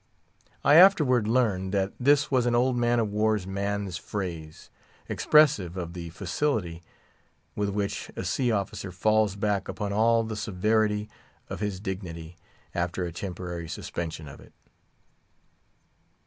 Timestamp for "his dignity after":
11.59-13.05